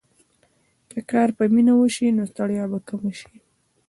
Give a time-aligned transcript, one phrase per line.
[0.91, 3.33] که کار په مینه وشي، نو ستړیا به کمه شي.